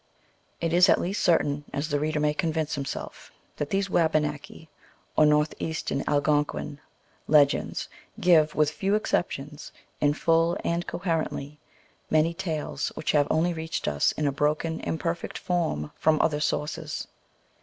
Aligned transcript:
It 0.59 0.73
is 0.73 0.89
at 0.89 0.99
least 0.99 1.21
certain, 1.21 1.63
as 1.71 1.89
the 1.89 1.99
reader 1.99 2.19
may 2.19 2.33
convince 2.33 2.73
himself, 2.73 3.31
that 3.57 3.69
these 3.69 3.87
Wabanaki, 3.87 4.67
or 5.15 5.27
North 5.27 5.53
eastern 5.59 6.03
Algonquin, 6.07 6.79
legends 7.27 7.87
give, 8.19 8.55
with 8.55 8.71
few 8.71 8.95
exceptions, 8.95 9.71
in 9.99 10.15
full 10.15 10.57
and 10.63 10.87
coherently, 10.87 11.59
many 12.09 12.33
tales 12.33 12.87
which 12.95 13.11
have 13.11 13.27
only 13.29 13.53
reached 13.53 13.87
us 13.87 14.11
in 14.13 14.25
a 14.25 14.31
broken, 14.31 14.79
imperfect 14.79 15.37
form, 15.37 15.91
from 15.97 16.19
other 16.19 16.39
sources. 16.39 17.07